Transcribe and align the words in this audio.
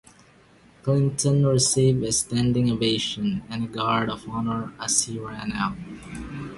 Clinton 0.81 1.45
received 1.45 2.03
a 2.03 2.11
standing 2.11 2.71
ovation 2.71 3.43
and 3.51 3.65
a 3.65 3.67
guard 3.67 4.09
of 4.09 4.27
honour 4.27 4.73
as 4.79 5.03
he 5.03 5.19
ran 5.19 5.51
out. 5.51 5.77